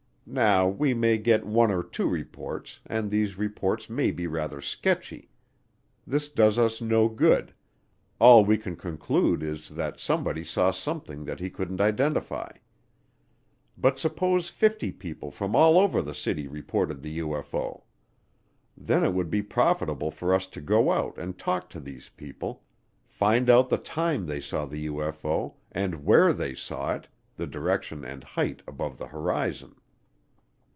[0.23, 5.29] Now we may get one or two reports, and these reports may be rather sketchy.
[6.07, 7.53] This does us no good
[8.17, 12.49] all we can conclude is that somebody saw something that he couldn't identify.
[13.77, 17.81] But suppose fifty people from all over the city report the UFO.
[18.77, 22.63] Then it would be profitable for us to go out and talk to these people,
[23.05, 28.05] find out the time they saw the UFO, and where they saw it (the direction
[28.05, 29.75] and height above the horizon).